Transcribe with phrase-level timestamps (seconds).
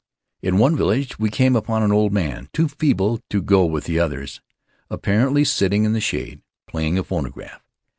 [0.41, 3.99] In one village we came upon an old man too feeble to go with the
[3.99, 4.41] others,
[4.89, 7.61] apparently, sitting in the shade playing a phonograph.